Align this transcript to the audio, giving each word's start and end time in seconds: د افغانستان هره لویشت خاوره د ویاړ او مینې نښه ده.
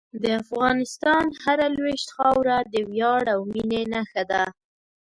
د 0.21 0.23
افغانستان 0.43 1.25
هره 1.43 1.67
لویشت 1.75 2.07
خاوره 2.15 2.57
د 2.73 2.75
ویاړ 2.89 3.23
او 3.33 3.39
مینې 3.51 3.81
نښه 3.93 4.23
ده. 4.31 4.43